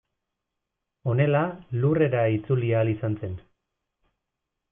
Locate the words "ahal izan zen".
2.79-3.37